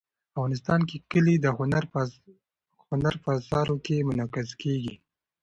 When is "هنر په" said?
2.97-3.29